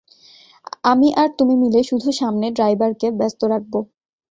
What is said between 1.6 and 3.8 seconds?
মিলে শুধু সামনে ড্রাইভারকে ব্যস্ত রাখব।